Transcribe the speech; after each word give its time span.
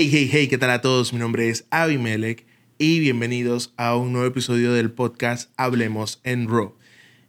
Hey, 0.00 0.08
hey, 0.12 0.28
hey, 0.30 0.46
¿qué 0.46 0.58
tal 0.58 0.70
a 0.70 0.80
todos? 0.80 1.12
Mi 1.12 1.18
nombre 1.18 1.48
es 1.48 1.66
Abimelech 1.70 2.46
y 2.78 3.00
bienvenidos 3.00 3.74
a 3.76 3.96
un 3.96 4.12
nuevo 4.12 4.28
episodio 4.28 4.72
del 4.72 4.92
podcast 4.92 5.50
Hablemos 5.56 6.20
en 6.22 6.46
Raw. 6.48 6.72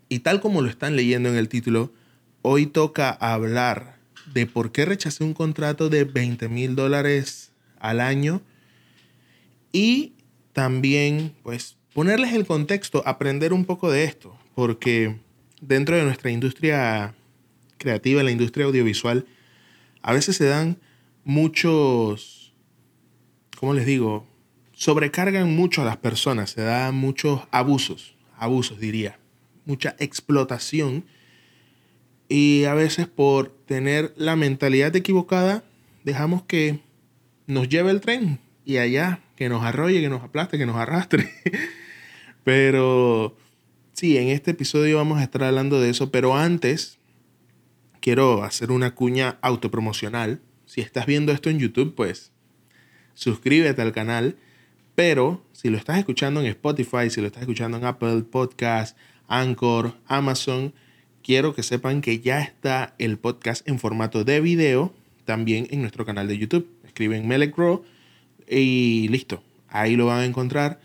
Y 0.08 0.20
tal 0.20 0.40
como 0.40 0.62
lo 0.62 0.70
están 0.70 0.96
leyendo 0.96 1.30
en 1.30 1.36
el 1.36 1.50
título, 1.50 1.92
hoy 2.44 2.68
toca 2.68 3.10
hablar 3.10 3.98
de 4.36 4.46
por 4.46 4.72
qué 4.72 4.86
rechacé 4.86 5.24
un 5.24 5.34
contrato 5.34 5.90
de 5.90 6.04
20 6.04 6.48
mil 6.48 6.76
dólares 6.76 7.54
al 7.80 8.00
año 8.00 8.44
y 9.72 10.14
también, 10.54 11.34
pues, 11.42 11.76
ponerles 11.96 12.34
el 12.34 12.46
contexto, 12.46 13.02
aprender 13.08 13.52
un 13.52 13.66
poco 13.66 13.90
de 13.90 14.04
esto, 14.04 14.38
porque 14.54 15.18
dentro 15.60 15.96
de 15.96 16.04
nuestra 16.04 16.30
industria 16.30 17.16
creativa, 17.80 18.22
la 18.22 18.30
industria 18.30 18.68
audiovisual, 18.68 19.26
a 20.04 20.14
veces 20.14 20.36
se 20.36 20.46
dan 20.46 20.78
muchos 21.24 22.39
¿cómo 23.60 23.74
les 23.74 23.86
digo? 23.86 24.26
Sobrecargan 24.72 25.54
mucho 25.54 25.82
a 25.82 25.86
las 25.86 25.98
personas, 25.98 26.52
se 26.52 26.62
dan 26.62 26.96
muchos 26.96 27.42
abusos, 27.52 28.16
abusos 28.38 28.80
diría, 28.80 29.20
mucha 29.66 29.98
explotación. 30.00 31.04
Y 32.30 32.64
a 32.66 32.74
veces 32.74 33.08
por 33.08 33.50
tener 33.66 34.14
la 34.16 34.38
mentalidad 34.38 34.96
equivocada, 34.96 35.66
dejamos 36.06 36.44
que 36.44 36.80
nos 37.48 37.68
lleve 37.68 37.92
el 37.92 38.00
tren 38.00 38.40
y 38.64 38.78
allá, 38.78 39.20
que 39.36 39.50
nos 39.50 39.64
arrolle, 39.64 40.00
que 40.00 40.10
nos 40.10 40.24
aplaste, 40.24 40.58
que 40.58 40.66
nos 40.66 40.78
arrastre. 40.78 41.30
pero 42.46 43.36
sí, 43.92 44.18
en 44.18 44.30
este 44.30 44.52
episodio 44.52 44.98
vamos 44.98 45.20
a 45.20 45.24
estar 45.24 45.44
hablando 45.44 45.82
de 45.82 45.90
eso, 45.90 46.12
pero 46.12 46.38
antes 46.38 46.98
quiero 48.00 48.44
hacer 48.44 48.72
una 48.72 48.96
cuña 48.96 49.38
autopromocional. 49.42 50.40
Si 50.66 50.80
estás 50.80 51.08
viendo 51.08 51.34
esto 51.34 51.50
en 51.50 51.60
YouTube, 51.60 51.96
pues 51.96 52.32
suscríbete 53.20 53.82
al 53.82 53.92
canal. 53.92 54.38
Pero 54.96 55.44
si 55.52 55.70
lo 55.70 55.78
estás 55.78 55.98
escuchando 55.98 56.40
en 56.40 56.48
Spotify, 56.48 57.10
si 57.10 57.22
lo 57.22 57.28
estás 57.28 57.42
escuchando 57.42 57.78
en 57.78 57.86
Apple 57.86 58.24
Podcast, 58.24 58.98
Anchor, 59.28 59.94
Amazon, 60.08 60.74
quiero 61.22 61.54
que 61.54 61.64
sepan 61.64 62.02
que 62.02 62.20
ya 62.20 62.42
está 62.42 62.96
el 62.98 63.18
podcast 63.18 63.68
en 63.68 63.80
formato 63.80 64.24
de 64.24 64.42
video 64.42 64.94
también 65.26 65.68
en 65.70 65.82
nuestro 65.82 66.06
canal 66.06 66.28
de 66.28 66.38
YouTube. 66.38 66.68
Escriben 66.86 67.28
Melek 67.28 67.56
y 68.50 69.08
listo. 69.10 69.44
Ahí 69.68 69.96
lo 69.96 70.08
van 70.08 70.22
a 70.22 70.26
encontrar. 70.26 70.80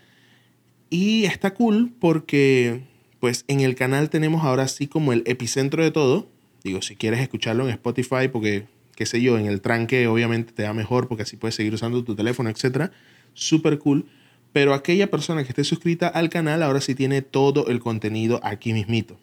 Y 0.89 1.25
está 1.25 1.53
cool 1.53 1.91
porque 1.99 2.83
pues 3.19 3.43
en 3.47 3.61
el 3.61 3.75
canal 3.75 4.09
tenemos 4.09 4.43
ahora 4.43 4.67
sí 4.67 4.87
como 4.87 5.13
el 5.13 5.23
epicentro 5.25 5.83
de 5.83 5.91
todo. 5.91 6.29
Digo, 6.63 6.81
si 6.81 6.95
quieres 6.95 7.21
escucharlo 7.21 7.63
en 7.65 7.71
Spotify 7.71 8.27
porque 8.31 8.65
qué 8.95 9.05
sé 9.05 9.21
yo, 9.21 9.37
en 9.37 9.45
el 9.45 9.61
tranque 9.61 10.07
obviamente 10.07 10.53
te 10.53 10.63
da 10.63 10.73
mejor 10.73 11.07
porque 11.07 11.23
así 11.23 11.37
puedes 11.37 11.55
seguir 11.55 11.73
usando 11.73 12.03
tu 12.03 12.15
teléfono, 12.15 12.49
etc. 12.49 12.91
Súper 13.33 13.77
cool. 13.79 14.05
Pero 14.53 14.73
aquella 14.73 15.11
persona 15.11 15.43
que 15.43 15.49
esté 15.49 15.65
suscrita 15.65 16.07
al 16.07 16.29
canal 16.29 16.63
ahora 16.63 16.79
sí 16.79 16.95
tiene 16.95 17.21
todo 17.21 17.67
el 17.67 17.81
contenido 17.81 18.39
aquí 18.41 18.71
mismito. 18.71 19.17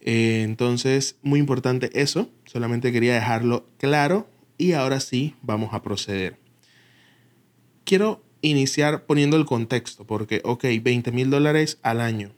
Eh, 0.00 0.42
entonces, 0.44 1.16
muy 1.22 1.40
importante 1.40 1.90
eso. 2.00 2.30
Solamente 2.44 2.92
quería 2.92 3.14
dejarlo 3.14 3.66
claro. 3.78 4.28
Y 4.56 4.72
ahora 4.72 5.00
sí, 5.00 5.34
vamos 5.42 5.74
a 5.74 5.82
proceder. 5.82 6.38
Quiero 7.84 8.22
iniciar 8.40 9.06
poniendo 9.06 9.36
el 9.36 9.44
contexto, 9.44 10.04
porque, 10.06 10.40
ok, 10.44 10.64
20 10.82 11.10
mil 11.12 11.30
dólares 11.30 11.78
al 11.82 12.00
año. 12.00 12.30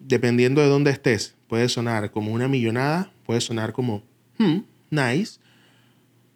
Dependiendo 0.00 0.60
de 0.60 0.68
dónde 0.68 0.90
estés, 0.90 1.36
puede 1.48 1.68
sonar 1.68 2.10
como 2.10 2.32
una 2.32 2.48
millonada, 2.48 3.12
puede 3.24 3.40
sonar 3.40 3.72
como, 3.72 4.02
hmm, 4.38 4.58
nice, 4.90 5.38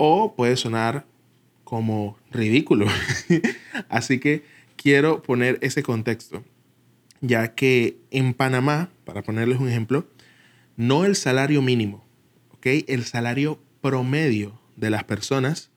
o 0.02 0.34
puede 0.34 0.56
sonar 0.56 1.04
como 1.62 2.16
ridículo. 2.30 2.86
Así 3.90 4.18
que 4.18 4.44
quiero 4.76 5.22
poner 5.22 5.58
ese 5.60 5.82
contexto, 5.82 6.42
ya 7.20 7.54
que 7.54 7.98
en 8.10 8.32
Panamá, 8.32 8.88
para 9.04 9.22
ponerles 9.22 9.60
un 9.60 9.68
ejemplo, 9.68 10.06
no 10.78 11.04
el 11.04 11.16
salario 11.16 11.60
mínimo, 11.60 12.02
¿ok? 12.54 12.66
El 12.88 13.04
salario 13.04 13.60
promedio 13.82 14.58
de 14.74 14.88
las 14.88 15.04
personas 15.04 15.70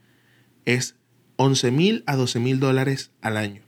es 0.63 0.95
11 1.35 1.71
mil 1.71 2.03
a 2.07 2.15
12 2.15 2.39
mil 2.39 2.61
dólares 2.61 3.11
al 3.19 3.35
año. 3.35 3.61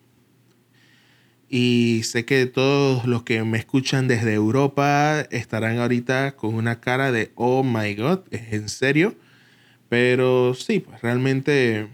Y 1.50 2.04
sé 2.06 2.24
que 2.24 2.46
todos 2.46 3.06
los 3.06 3.24
que 3.24 3.44
me 3.44 3.58
escuchan 3.58 4.08
desde 4.08 4.34
Europa 4.34 5.20
estarán 5.32 5.80
ahorita 5.80 6.38
con 6.38 6.56
una 6.56 6.80
cara 6.80 7.12
de, 7.12 7.34
oh 7.36 7.62
my 7.62 7.94
god, 7.96 8.20
¿es 8.32 8.54
en 8.54 8.70
serio? 8.70 9.16
Pero 9.96 10.54
sí, 10.56 10.82
pues 10.82 11.02
realmente 11.02 11.88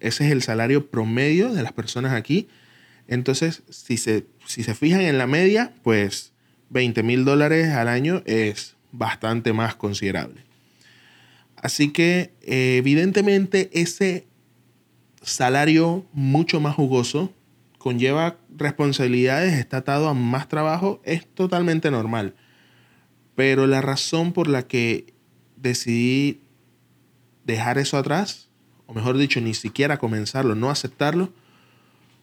ese 0.00 0.24
es 0.24 0.32
el 0.32 0.40
salario 0.40 0.90
promedio 0.90 1.52
de 1.52 1.62
las 1.62 1.74
personas 1.74 2.14
aquí. 2.14 2.48
Entonces, 3.06 3.64
si 3.68 3.98
se, 3.98 4.24
si 4.46 4.62
se 4.62 4.74
fijan 4.74 5.02
en 5.02 5.18
la 5.18 5.26
media, 5.26 5.74
pues 5.82 6.32
20 6.70 7.02
mil 7.02 7.26
dólares 7.26 7.68
al 7.68 7.88
año 7.88 8.22
es 8.24 8.76
bastante 8.92 9.52
más 9.52 9.74
considerable. 9.74 10.40
Así 11.56 11.90
que 11.90 12.32
evidentemente 12.40 13.68
ese 13.74 14.26
salario 15.20 16.06
mucho 16.14 16.60
más 16.60 16.76
jugoso 16.76 17.34
conlleva 17.76 18.38
responsabilidades, 18.56 19.52
está 19.52 19.78
atado 19.78 20.08
a 20.08 20.14
más 20.14 20.48
trabajo, 20.48 21.02
es 21.04 21.26
totalmente 21.26 21.90
normal. 21.90 22.36
Pero 23.34 23.66
la 23.66 23.82
razón 23.82 24.32
por 24.32 24.48
la 24.48 24.66
que 24.66 25.12
decidí 25.56 26.40
dejar 27.48 27.78
eso 27.78 27.96
atrás, 27.96 28.48
o 28.86 28.94
mejor 28.94 29.16
dicho, 29.16 29.40
ni 29.40 29.54
siquiera 29.54 29.98
comenzarlo, 29.98 30.54
no 30.54 30.70
aceptarlo, 30.70 31.32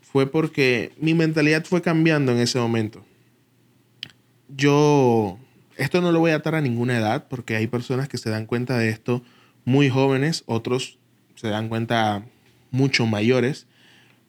fue 0.01 0.27
porque 0.27 0.93
mi 0.99 1.13
mentalidad 1.15 1.65
fue 1.65 1.81
cambiando 1.81 2.31
en 2.31 2.37
ese 2.37 2.59
momento. 2.59 3.03
Yo, 4.47 5.39
esto 5.77 5.99
no 5.99 6.11
lo 6.11 6.19
voy 6.19 6.31
a 6.31 6.35
atar 6.35 6.53
a 6.53 6.61
ninguna 6.61 6.97
edad, 6.97 7.25
porque 7.27 7.55
hay 7.55 7.65
personas 7.67 8.07
que 8.07 8.19
se 8.19 8.29
dan 8.29 8.45
cuenta 8.45 8.77
de 8.77 8.89
esto 8.89 9.23
muy 9.65 9.89
jóvenes, 9.89 10.43
otros 10.45 10.99
se 11.33 11.49
dan 11.49 11.69
cuenta 11.69 12.23
mucho 12.69 13.07
mayores, 13.07 13.65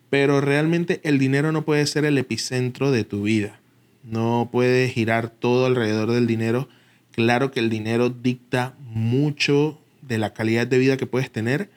pero 0.08 0.40
realmente 0.40 1.00
el 1.04 1.18
dinero 1.18 1.52
no 1.52 1.64
puede 1.66 1.86
ser 1.86 2.06
el 2.06 2.16
epicentro 2.16 2.90
de 2.90 3.04
tu 3.04 3.22
vida. 3.22 3.60
No 4.02 4.48
puede 4.50 4.88
girar 4.88 5.28
todo 5.28 5.66
alrededor 5.66 6.12
del 6.12 6.26
dinero. 6.26 6.68
Claro 7.10 7.50
que 7.50 7.60
el 7.60 7.68
dinero 7.68 8.08
dicta 8.08 8.74
mucho 8.80 9.78
de 10.06 10.19
la 10.19 10.33
calidad 10.33 10.67
de 10.67 10.78
vida 10.78 10.97
que 10.97 11.06
puedes 11.06 11.31
tener, 11.31 11.71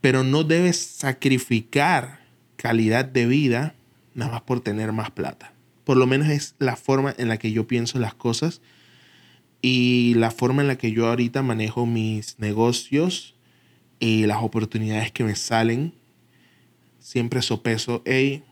pero 0.00 0.24
no 0.24 0.44
debes 0.44 0.76
sacrificar 0.78 2.20
calidad 2.56 3.04
de 3.04 3.26
vida 3.26 3.74
nada 4.14 4.32
más 4.32 4.42
por 4.42 4.60
tener 4.60 4.92
más 4.92 5.10
plata. 5.10 5.52
Por 5.84 5.96
lo 5.96 6.06
menos 6.06 6.28
es 6.28 6.54
la 6.58 6.76
forma 6.76 7.14
en 7.16 7.28
la 7.28 7.38
que 7.38 7.52
yo 7.52 7.66
pienso 7.66 7.98
las 7.98 8.14
cosas 8.14 8.60
y 9.62 10.14
la 10.16 10.30
forma 10.30 10.62
en 10.62 10.68
la 10.68 10.76
que 10.76 10.92
yo 10.92 11.06
ahorita 11.06 11.42
manejo 11.42 11.86
mis 11.86 12.38
negocios 12.38 13.34
y 14.00 14.26
las 14.26 14.38
oportunidades 14.42 15.12
que 15.12 15.24
me 15.24 15.36
salen. 15.36 15.92
Siempre 16.98 17.40
sopeso, 17.42 18.02
hey, 18.04 18.42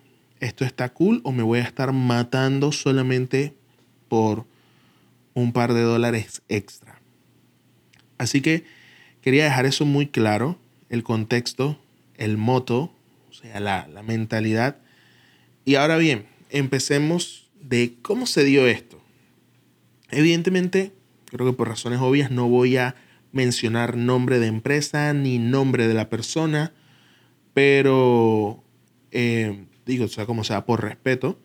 esto 0.41 0.65
está 0.65 0.91
cool 0.91 1.21
o 1.25 1.33
me 1.33 1.43
voy 1.43 1.59
a 1.59 1.65
estar 1.65 1.93
matando 1.93 2.73
solamente 2.73 3.55
por 4.09 4.47
un 5.35 5.53
par 5.53 5.75
de 5.75 5.83
dólares 5.83 6.43
extra. 6.49 7.01
Así 8.19 8.41
que 8.41 8.65
Quería 9.25 9.45
dejar 9.45 9.65
eso 9.65 9.87
muy 9.87 10.09
claro, 10.09 10.59
el 10.91 11.03
contexto, 11.03 11.81
el 12.19 12.37
moto, 12.37 12.93
o 13.31 13.33
sea, 13.33 13.59
la, 13.59 13.89
mentalidad. 14.07 14.77
Y 15.65 15.77
ahora 15.77 15.97
bien, 15.97 16.27
empecemos 16.51 17.51
de 17.59 17.95
cómo 18.03 18.27
se 18.27 18.45
dio 18.45 18.67
esto. 18.67 19.03
Evidentemente, 20.11 20.93
creo 21.25 21.47
que 21.47 21.57
por 21.57 21.69
razones 21.69 22.01
obvias 22.03 22.31
no 22.31 22.49
voy 22.49 22.77
a 22.77 22.97
mencionar 23.33 23.97
nombre 23.97 24.41
de 24.41 24.49
empresa 24.49 25.15
ni 25.15 25.39
nombre 25.39 25.89
de 25.89 25.95
la 25.95 26.11
persona, 26.11 26.75
pero 27.55 28.63
eh, 29.11 29.65
digo, 29.87 30.05
o 30.05 30.09
sea, 30.09 30.27
como 30.27 30.45
sea, 30.45 30.67
por 30.67 30.83
respeto. 30.83 31.41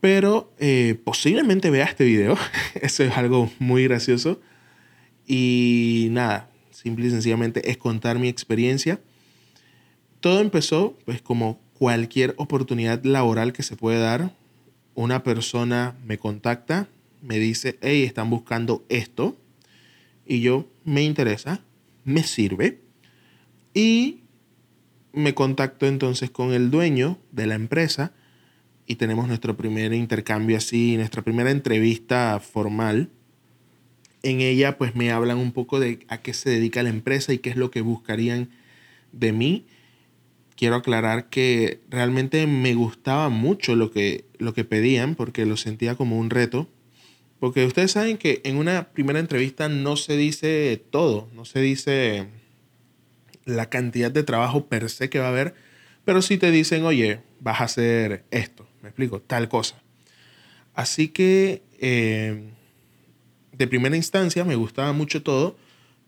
Pero 0.00 0.54
eh, 0.58 0.98
posiblemente 1.04 1.68
vea 1.68 1.84
este 1.84 2.04
video. 2.04 2.38
Eso 2.80 3.04
es 3.04 3.14
algo 3.14 3.50
muy 3.58 3.84
gracioso. 3.84 4.40
Y 5.26 6.08
nada, 6.10 6.50
simple 6.70 7.06
y 7.06 7.10
sencillamente 7.10 7.70
es 7.70 7.76
contar 7.76 8.18
mi 8.18 8.28
experiencia. 8.28 9.00
Todo 10.20 10.40
empezó 10.40 10.96
pues 11.04 11.20
como 11.20 11.60
cualquier 11.74 12.34
oportunidad 12.38 13.04
laboral 13.04 13.52
que 13.52 13.62
se 13.62 13.76
puede 13.76 13.98
dar. 13.98 14.34
Una 14.94 15.22
persona 15.22 15.96
me 16.04 16.18
contacta, 16.18 16.88
me 17.22 17.38
dice, 17.38 17.78
hey, 17.82 18.04
están 18.04 18.30
buscando 18.30 18.84
esto. 18.88 19.36
Y 20.24 20.40
yo, 20.40 20.66
me 20.84 21.02
interesa, 21.02 21.60
me 22.04 22.22
sirve. 22.22 22.80
Y 23.74 24.22
me 25.12 25.34
contacto 25.34 25.86
entonces 25.86 26.30
con 26.30 26.52
el 26.52 26.70
dueño 26.70 27.18
de 27.32 27.46
la 27.46 27.54
empresa 27.54 28.12
y 28.86 28.96
tenemos 28.96 29.26
nuestro 29.26 29.56
primer 29.56 29.92
intercambio 29.92 30.56
así, 30.56 30.96
nuestra 30.96 31.22
primera 31.22 31.50
entrevista 31.50 32.40
formal 32.40 33.10
en 34.26 34.40
ella 34.40 34.76
pues 34.78 34.94
me 34.94 35.10
hablan 35.10 35.38
un 35.38 35.52
poco 35.52 35.80
de 35.80 36.00
a 36.08 36.18
qué 36.18 36.34
se 36.34 36.50
dedica 36.50 36.82
la 36.82 36.88
empresa 36.90 37.32
y 37.32 37.38
qué 37.38 37.50
es 37.50 37.56
lo 37.56 37.70
que 37.70 37.80
buscarían 37.80 38.50
de 39.12 39.32
mí. 39.32 39.66
quiero 40.56 40.76
aclarar 40.76 41.28
que 41.28 41.80
realmente 41.90 42.46
me 42.46 42.74
gustaba 42.74 43.28
mucho 43.28 43.76
lo 43.76 43.90
que, 43.90 44.24
lo 44.38 44.54
que 44.54 44.64
pedían 44.64 45.14
porque 45.14 45.46
lo 45.46 45.56
sentía 45.56 45.96
como 45.96 46.18
un 46.18 46.30
reto. 46.30 46.68
Porque 47.40 47.66
ustedes 47.66 47.92
saben 47.92 48.16
que 48.16 48.40
en 48.44 48.56
una 48.56 48.88
primera 48.88 49.18
entrevista 49.18 49.68
no 49.68 49.96
se 49.96 50.16
dice 50.16 50.82
todo, 50.90 51.28
no 51.34 51.44
se 51.44 51.60
dice 51.60 52.26
la 53.44 53.68
cantidad 53.68 54.10
de 54.10 54.22
trabajo 54.22 54.66
per 54.66 54.88
se 54.88 55.10
que 55.10 55.18
va 55.18 55.26
a 55.26 55.30
haber, 55.30 55.54
pero 56.06 56.22
sí 56.22 56.38
te 56.38 56.50
dicen, 56.50 56.84
oye, 56.84 57.20
vas 57.40 57.60
a 57.60 57.64
hacer 57.64 58.24
esto, 58.30 58.66
me 58.82 58.88
explico, 58.88 59.20
tal 59.20 59.48
cosa. 59.50 59.82
Así 60.74 61.08
que 61.08 61.62
eh, 61.78 62.55
de 63.56 63.66
primera 63.66 63.96
instancia 63.96 64.44
me 64.44 64.56
gustaba 64.56 64.92
mucho 64.92 65.22
todo. 65.22 65.56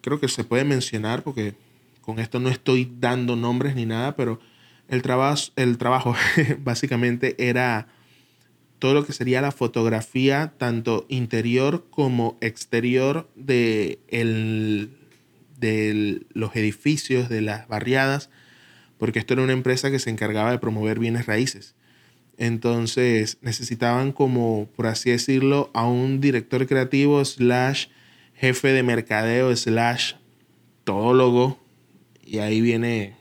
Creo 0.00 0.20
que 0.20 0.28
se 0.28 0.44
puede 0.44 0.64
mencionar 0.64 1.22
porque 1.22 1.54
con 2.00 2.18
esto 2.18 2.40
no 2.40 2.48
estoy 2.48 2.90
dando 2.98 3.36
nombres 3.36 3.74
ni 3.74 3.86
nada, 3.86 4.16
pero 4.16 4.40
el, 4.88 5.02
trabajo, 5.02 5.52
el 5.56 5.78
trabajo 5.78 6.14
básicamente 6.60 7.36
era 7.38 7.88
todo 8.78 8.94
lo 8.94 9.04
que 9.04 9.12
sería 9.12 9.40
la 9.40 9.52
fotografía, 9.52 10.54
tanto 10.56 11.04
interior 11.08 11.86
como 11.90 12.38
exterior 12.40 13.28
de, 13.34 13.98
de 15.58 16.22
los 16.32 16.54
edificios, 16.54 17.28
de 17.28 17.40
las 17.40 17.66
barriadas, 17.66 18.30
porque 18.98 19.18
esto 19.18 19.34
era 19.34 19.42
una 19.42 19.52
empresa 19.52 19.90
que 19.90 19.98
se 19.98 20.10
encargaba 20.10 20.52
de 20.52 20.58
promover 20.58 20.98
bienes 20.98 21.26
raíces. 21.26 21.74
Entonces 22.38 23.38
necesitaban 23.42 24.12
como, 24.12 24.68
por 24.76 24.86
así 24.86 25.10
decirlo, 25.10 25.70
a 25.74 25.86
un 25.86 26.20
director 26.20 26.66
creativo 26.66 27.22
slash 27.24 27.86
jefe 28.34 28.68
de 28.68 28.84
mercadeo 28.84 29.54
slash 29.54 30.14
todólogo. 30.84 31.58
Y 32.24 32.38
ahí 32.38 32.60
viene, 32.60 33.16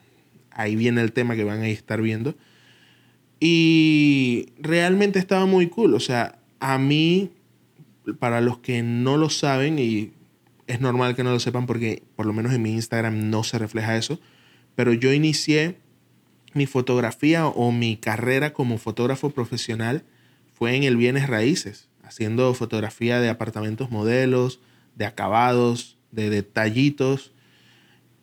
ahí 0.51 0.75
viene 0.75 1.01
el 1.01 1.13
tema 1.13 1.35
que 1.35 1.43
van 1.43 1.61
a 1.61 1.67
estar 1.67 1.99
viendo. 1.99 2.35
Y 3.39 4.49
realmente 4.59 5.17
estaba 5.17 5.47
muy 5.47 5.67
cool. 5.67 5.95
O 5.95 5.99
sea, 5.99 6.37
a 6.59 6.77
mí, 6.77 7.31
para 8.19 8.39
los 8.39 8.59
que 8.59 8.83
no 8.83 9.17
lo 9.17 9.31
saben, 9.31 9.79
y 9.79 10.11
es 10.67 10.79
normal 10.79 11.15
que 11.15 11.23
no 11.23 11.31
lo 11.31 11.39
sepan 11.39 11.65
porque 11.65 12.03
por 12.15 12.27
lo 12.27 12.33
menos 12.33 12.53
en 12.53 12.61
mi 12.61 12.73
Instagram 12.73 13.31
no 13.31 13.43
se 13.43 13.57
refleja 13.57 13.97
eso, 13.97 14.19
pero 14.75 14.93
yo 14.93 15.11
inicié 15.11 15.77
mi 16.57 16.65
fotografía 16.65 17.47
o 17.47 17.71
mi 17.71 17.97
carrera 17.97 18.51
como 18.53 18.77
fotógrafo 18.77 19.29
profesional 19.29 20.03
fue 20.53 20.75
en 20.75 20.83
el 20.83 20.97
bienes 20.97 21.27
raíces, 21.27 21.87
haciendo 22.03 22.53
fotografía 22.53 23.19
de 23.19 23.29
apartamentos 23.29 23.91
modelos, 23.91 24.59
de 24.95 25.05
acabados, 25.05 25.97
de 26.11 26.29
detallitos. 26.29 27.31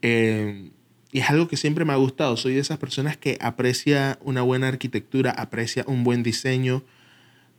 Eh, 0.02 0.70
y 1.12 1.20
es 1.20 1.30
algo 1.30 1.46
que 1.46 1.56
siempre 1.56 1.84
me 1.84 1.92
ha 1.92 1.96
gustado. 1.96 2.36
Soy 2.36 2.54
de 2.54 2.60
esas 2.60 2.78
personas 2.78 3.16
que 3.16 3.38
aprecia 3.40 4.18
una 4.22 4.42
buena 4.42 4.66
arquitectura, 4.66 5.30
aprecia 5.30 5.84
un 5.86 6.02
buen 6.02 6.24
diseño, 6.24 6.82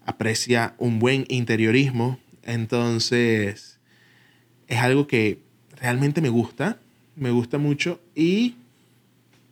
aprecia 0.06 0.76
un 0.78 1.00
buen 1.00 1.26
interiorismo. 1.30 2.20
Entonces, 2.44 3.80
es 4.68 4.80
algo 4.80 5.08
que 5.08 5.40
realmente 5.80 6.22
me 6.22 6.30
gusta, 6.30 6.80
me 7.16 7.32
gusta 7.32 7.58
mucho 7.58 8.02
y 8.14 8.56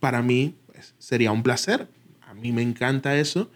para 0.01 0.21
mí 0.21 0.55
sería 0.97 1.31
un 1.31 1.43
placer. 1.43 1.87
A 2.21 2.33
mí 2.33 2.51
me 2.51 2.61
encanta 2.61 3.15
eso. 3.17 3.51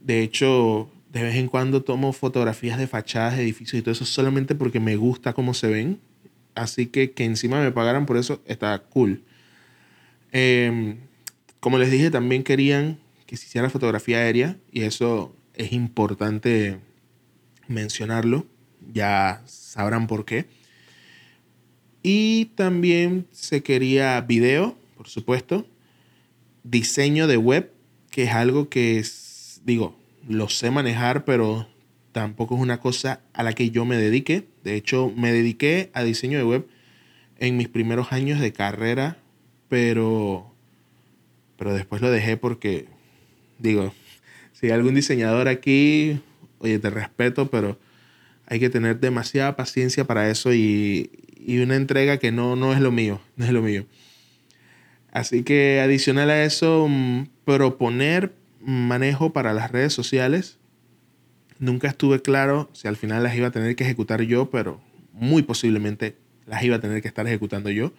De 0.00 0.22
hecho, 0.22 0.90
de 1.12 1.22
vez 1.22 1.36
en 1.36 1.48
cuando 1.48 1.82
tomo 1.82 2.12
fotografías 2.12 2.78
de 2.78 2.86
fachadas 2.86 3.36
de 3.36 3.42
edificios 3.42 3.78
y 3.78 3.82
todo 3.82 3.92
eso 3.92 4.04
solamente 4.04 4.54
porque 4.54 4.80
me 4.80 4.96
gusta 4.96 5.32
cómo 5.32 5.54
se 5.54 5.68
ven. 5.68 6.00
Así 6.54 6.86
que 6.86 7.12
que 7.12 7.24
encima 7.24 7.60
me 7.60 7.70
pagaran 7.70 8.06
por 8.06 8.16
eso 8.16 8.42
está 8.46 8.78
cool. 8.78 9.24
Em, 10.32 10.98
como 11.60 11.78
les 11.78 11.90
dije, 11.90 12.10
también 12.10 12.42
querían 12.42 12.98
que 13.26 13.36
se 13.36 13.46
hiciera 13.46 13.68
fotografía 13.70 14.18
aérea 14.18 14.56
y 14.72 14.82
eso 14.82 15.34
es 15.54 15.72
importante 15.72 16.78
mencionarlo. 17.68 18.46
Ya 18.92 19.42
sabrán 19.46 20.06
por 20.06 20.24
qué. 20.24 20.46
Y 22.02 22.46
también 22.54 23.26
se 23.32 23.62
quería 23.62 24.20
video, 24.20 24.78
por 24.96 25.08
supuesto 25.08 25.66
diseño 26.70 27.26
de 27.26 27.36
web, 27.36 27.72
que 28.10 28.24
es 28.24 28.30
algo 28.32 28.68
que, 28.68 28.98
es, 28.98 29.60
digo, 29.64 29.96
lo 30.28 30.48
sé 30.48 30.70
manejar, 30.70 31.24
pero 31.24 31.68
tampoco 32.12 32.56
es 32.56 32.60
una 32.60 32.80
cosa 32.80 33.20
a 33.32 33.42
la 33.42 33.52
que 33.52 33.70
yo 33.70 33.84
me 33.84 33.96
dedique. 33.96 34.46
De 34.64 34.74
hecho, 34.74 35.12
me 35.16 35.32
dediqué 35.32 35.90
a 35.92 36.02
diseño 36.02 36.38
de 36.38 36.44
web 36.44 36.66
en 37.38 37.56
mis 37.56 37.68
primeros 37.68 38.12
años 38.12 38.40
de 38.40 38.52
carrera, 38.52 39.18
pero, 39.68 40.52
pero 41.58 41.74
después 41.74 42.02
lo 42.02 42.10
dejé 42.10 42.36
porque, 42.36 42.86
digo, 43.58 43.92
si 44.52 44.66
hay 44.66 44.72
algún 44.72 44.94
diseñador 44.94 45.48
aquí, 45.48 46.20
oye, 46.58 46.78
te 46.78 46.90
respeto, 46.90 47.50
pero 47.50 47.78
hay 48.46 48.60
que 48.60 48.70
tener 48.70 49.00
demasiada 49.00 49.56
paciencia 49.56 50.06
para 50.06 50.30
eso 50.30 50.54
y, 50.54 51.10
y 51.36 51.58
una 51.58 51.76
entrega 51.76 52.18
que 52.18 52.32
no, 52.32 52.56
no 52.56 52.72
es 52.72 52.80
lo 52.80 52.90
mío, 52.90 53.20
no 53.36 53.44
es 53.44 53.52
lo 53.52 53.62
mío. 53.62 53.86
Así 55.16 55.44
que 55.44 55.80
adicional 55.80 56.28
a 56.28 56.44
eso, 56.44 56.88
mm, 56.90 57.28
proponer 57.46 58.34
manejo 58.60 59.32
para 59.32 59.54
las 59.54 59.72
redes 59.72 59.94
sociales. 59.94 60.58
Nunca 61.58 61.88
estuve 61.88 62.20
claro 62.20 62.68
si 62.74 62.86
al 62.86 62.96
final 62.96 63.22
las 63.22 63.34
iba 63.34 63.46
a 63.46 63.50
tener 63.50 63.76
que 63.76 63.84
ejecutar 63.84 64.20
yo, 64.20 64.50
pero 64.50 64.78
muy 65.14 65.40
posiblemente 65.40 66.18
las 66.44 66.62
iba 66.64 66.76
a 66.76 66.80
tener 66.82 67.00
que 67.00 67.08
estar 67.08 67.26
ejecutando 67.26 67.70
yo. 67.70 67.94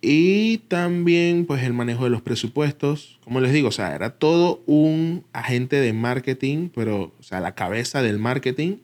Y 0.00 0.62
también 0.68 1.44
pues 1.44 1.64
el 1.64 1.74
manejo 1.74 2.04
de 2.04 2.10
los 2.10 2.22
presupuestos. 2.22 3.20
Como 3.22 3.42
les 3.42 3.52
digo, 3.52 3.68
o 3.68 3.72
sea, 3.72 3.94
era 3.94 4.08
todo 4.08 4.62
un 4.64 5.26
agente 5.34 5.82
de 5.82 5.92
marketing, 5.92 6.70
pero 6.74 7.12
o 7.20 7.22
sea, 7.22 7.40
la 7.40 7.54
cabeza 7.54 8.00
del 8.00 8.18
marketing 8.18 8.78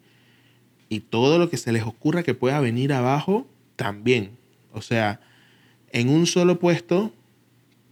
y 0.90 1.00
todo 1.00 1.38
lo 1.38 1.48
que 1.48 1.56
se 1.56 1.72
les 1.72 1.84
ocurra 1.84 2.22
que 2.22 2.34
pueda 2.34 2.60
venir 2.60 2.92
abajo 2.92 3.46
también. 3.76 4.32
O 4.70 4.82
sea, 4.82 5.22
en 5.96 6.10
un 6.10 6.26
solo 6.26 6.58
puesto, 6.58 7.10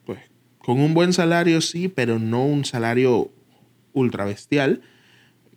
pues 0.05 0.21
con 0.59 0.79
un 0.79 0.93
buen 0.93 1.15
salario 1.15 1.63
sí, 1.63 1.89
pero 1.89 2.19
no 2.19 2.45
un 2.45 2.67
salario 2.67 3.31
ultra 3.95 4.27
bestial. 4.27 4.83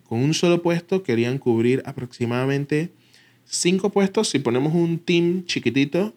Con 0.05 0.19
un 0.19 0.33
solo 0.33 0.61
puesto 0.61 1.03
querían 1.03 1.39
cubrir 1.39 1.83
aproximadamente 1.85 2.93
cinco 3.43 3.89
puestos 3.89 4.29
si 4.29 4.39
ponemos 4.39 4.73
un 4.73 4.97
team 4.97 5.43
chiquitito 5.43 6.13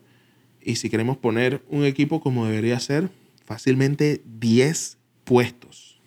y 0.63 0.77
si 0.77 0.89
queremos 0.89 1.17
poner 1.17 1.65
un 1.69 1.85
equipo 1.85 2.21
como 2.21 2.47
debería 2.47 2.79
ser, 2.79 3.11
fácilmente 3.45 4.23
10 4.39 4.99
puestos. 5.25 5.99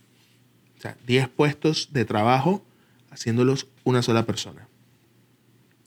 O 0.78 0.82
sea, 0.82 0.96
10 1.06 1.28
puestos 1.28 1.90
de 1.92 2.06
trabajo 2.06 2.64
haciéndolos 3.12 3.68
una 3.84 4.02
sola 4.02 4.26
persona. 4.26 4.70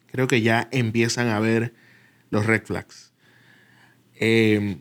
Creo 0.09 0.27
que 0.29 0.43
ya 0.43 0.69
empiezan 0.73 1.29
a 1.29 1.41
ver 1.41 1.73
los 2.29 2.45
red 2.45 2.65
flags. 2.65 3.06
Em, 4.19 4.79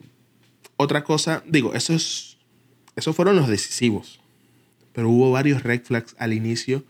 otra 0.77 1.03
cosa, 1.03 1.43
digo, 1.45 1.73
esos, 1.73 2.37
esos 2.95 3.15
fueron 3.15 3.35
los 3.35 3.47
decisivos, 3.47 4.19
pero 4.93 5.09
hubo 5.09 5.31
varios 5.31 5.63
red 5.63 5.83
flags 5.83 6.15
al 6.17 6.33
inicio 6.33 6.83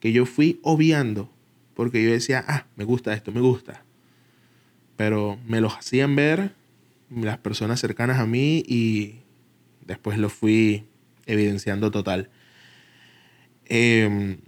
que 0.00 0.12
yo 0.12 0.26
fui 0.26 0.60
obviando 0.62 1.30
porque 1.74 2.02
yo 2.02 2.10
decía, 2.10 2.44
ah, 2.46 2.66
me 2.76 2.84
gusta 2.84 3.14
esto, 3.14 3.32
me 3.32 3.40
gusta. 3.40 3.82
Pero 4.96 5.38
me 5.46 5.60
los 5.60 5.74
hacían 5.74 6.14
ver 6.14 6.54
las 7.10 7.38
personas 7.38 7.80
cercanas 7.80 8.18
a 8.18 8.26
mí 8.26 8.62
y 8.66 9.20
después 9.86 10.18
lo 10.18 10.28
fui 10.28 10.84
evidenciando 11.26 11.90
total. 11.90 12.30
Em, 13.64 14.38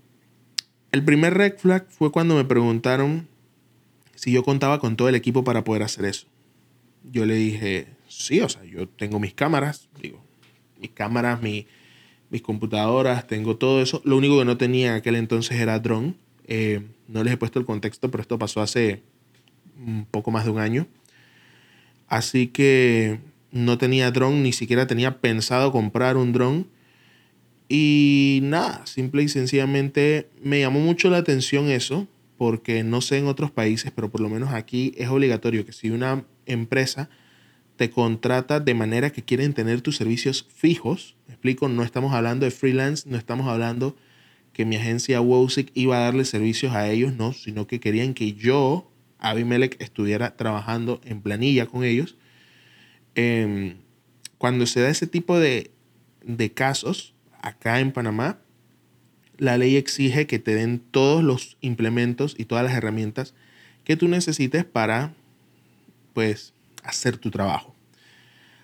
el 0.93 1.05
primer 1.05 1.35
red 1.35 1.57
flag 1.57 1.87
fue 1.89 2.13
cuando 2.13 2.35
me 2.37 2.45
preguntaron 2.45 3.27
si 4.15 4.33
yo 4.33 4.43
contaba 4.43 4.81
con 4.81 4.97
todo 4.97 5.09
el 5.09 5.15
equipo 5.15 5.45
para 5.45 5.65
poder 5.65 5.83
hacer 5.83 6.05
eso 6.05 6.27
yo 7.11 7.27
le 7.27 7.35
dije, 7.35 7.89
sí, 8.09 8.41
o 8.41 8.49
sea, 8.49 8.65
yo 8.65 8.89
tengo 8.89 9.21
mis 9.21 9.35
cámaras, 9.35 9.89
digo, 10.01 10.23
mis 10.79 10.91
cámaras, 10.91 11.41
mis 11.43 11.67
computadoras, 12.43 13.27
tengo 13.27 13.57
todo 13.57 13.83
eso. 13.83 14.03
Lo 14.05 14.17
único 14.17 14.39
que 14.39 14.45
no 14.45 14.57
tenía 14.57 14.89
en 14.89 14.95
aquel 14.95 15.17
entonces 15.17 15.59
era 15.59 15.79
drone. 15.79 16.15
Eh, 16.47 16.83
no 17.09 17.23
les 17.23 17.35
he 17.35 17.37
puesto 17.37 17.59
el 17.59 17.65
contexto, 17.65 18.11
pero 18.11 18.23
esto 18.23 18.39
pasó 18.39 18.61
hace 18.61 19.03
un 19.79 20.07
poco 20.11 20.31
más 20.31 20.45
de 20.45 20.51
un 20.51 20.59
año. 20.59 20.87
Así 22.09 22.49
que 22.49 23.21
no 23.51 23.79
tenía 23.79 24.11
drone, 24.11 24.41
ni 24.41 24.53
siquiera 24.53 24.87
tenía 24.87 25.21
pensado 25.21 25.73
comprar 25.73 26.17
un 26.17 26.33
drone. 26.33 26.67
Y 27.69 28.41
nada, 28.43 28.85
simple 28.87 29.23
y 29.23 29.29
sencillamente 29.29 30.29
me 30.43 30.61
llamó 30.61 30.81
mucho 30.81 31.09
la 31.09 31.19
atención 31.19 31.71
eso, 31.71 32.07
porque 32.37 32.83
no 32.83 33.01
sé 33.01 33.19
en 33.19 33.27
otros 33.27 33.51
países, 33.51 33.93
pero 33.95 34.11
por 34.11 34.21
lo 34.21 34.29
menos 34.29 34.53
aquí 34.53 34.93
es 34.97 35.09
obligatorio 35.09 35.65
que 35.65 35.73
si 35.73 35.91
una 35.91 36.25
empresa 36.47 37.09
te 37.77 37.91
contrata 37.91 38.61
de 38.61 38.75
manera 38.75 39.11
que 39.11 39.25
quieren 39.25 39.53
tener 39.53 39.81
tus 39.81 39.97
servicios 39.97 40.47
fijos. 40.55 41.17
Me 41.27 41.35
explico, 41.35 41.69
no 41.69 41.83
estamos 41.83 42.13
hablando 42.13 42.45
de 42.45 42.51
freelance, 42.51 43.09
no 43.09 43.17
estamos 43.17 43.49
hablando 43.49 43.97
que 44.53 44.65
mi 44.65 44.77
agencia 44.77 45.21
Wowsic 45.21 45.71
iba 45.75 45.97
a 45.97 46.05
darle 46.05 46.25
servicios 46.25 46.73
a 46.73 46.89
ellos, 46.89 47.15
no, 47.15 47.33
sino 47.33 47.67
que 47.67 47.81
querían 47.81 48.15
que 48.15 48.35
yo, 48.35 48.91
Abimelech, 49.19 49.77
estuviera 49.81 50.37
trabajando 50.37 51.01
en 51.05 51.21
planilla 51.21 51.67
con 51.67 51.83
ellos. 51.83 52.17
Em, 53.17 53.79
cuando 54.39 54.67
se 54.67 54.81
da 54.81 54.89
ese 54.89 55.09
tipo 55.09 55.39
de, 55.39 55.73
de 56.25 56.53
casos 56.53 57.15
acá 57.43 57.81
en 57.81 57.91
Panamá, 57.91 58.39
la 59.39 59.59
ley 59.59 59.77
exige 59.77 60.27
que 60.27 60.39
te 60.39 60.55
den 60.55 60.81
todos 60.91 61.23
los 61.23 61.57
implementos 61.61 62.35
y 62.39 62.45
todas 62.45 62.65
las 62.65 62.75
herramientas 62.75 63.35
que 63.85 63.97
tú 63.97 64.09
necesites 64.09 64.65
para, 64.65 65.15
pues, 66.13 66.53
hacer 66.83 67.17
tu 67.19 67.31
trabajo. 67.31 67.75